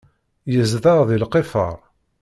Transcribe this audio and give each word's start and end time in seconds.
Yezdeɣ 0.53 0.99
deg 1.09 1.19
lqifar. 1.23 1.77